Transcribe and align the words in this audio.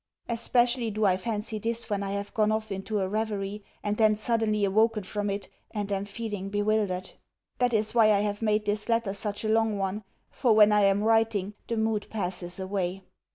Especially 0.27 0.89
do 0.89 1.05
I 1.05 1.15
fancy 1.15 1.59
this 1.59 1.87
when 1.87 2.01
I 2.01 2.09
have 2.13 2.33
gone 2.33 2.51
off 2.51 2.71
into 2.71 2.97
a 3.01 3.07
reverie, 3.07 3.63
and 3.83 3.97
then 3.97 4.15
suddenly 4.15 4.65
awoken 4.65 5.03
from 5.03 5.29
it, 5.29 5.47
and 5.69 5.91
am 5.91 6.05
feeling 6.05 6.49
bewildered. 6.49 7.11
That 7.59 7.71
is 7.71 7.93
why 7.93 8.11
I 8.11 8.21
have 8.21 8.41
made 8.41 8.65
this 8.65 8.89
letter 8.89 9.13
such 9.13 9.45
a 9.45 9.49
long 9.49 9.77
one; 9.77 10.03
for, 10.31 10.53
when 10.53 10.71
I 10.71 10.81
am 10.85 11.03
writing, 11.03 11.53
the 11.67 11.77
mood 11.77 12.07
passes 12.09 12.59
away. 12.59 13.03